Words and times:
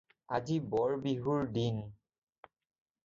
আজি 0.37 0.55
বৰ 0.71 0.95
বিহুৰ 1.05 1.45
দিন 1.61 1.79